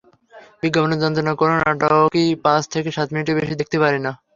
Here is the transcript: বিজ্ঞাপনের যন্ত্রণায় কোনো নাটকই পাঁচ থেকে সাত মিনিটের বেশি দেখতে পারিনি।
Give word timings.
বিজ্ঞাপনের 0.61 1.01
যন্ত্রণায় 1.03 1.39
কোনো 1.41 1.53
নাটকই 1.59 2.25
পাঁচ 2.45 2.63
থেকে 2.73 2.89
সাত 2.91 3.07
মিনিটের 3.11 3.37
বেশি 3.39 3.53
দেখতে 3.59 3.77
পারিনি। 3.79 4.11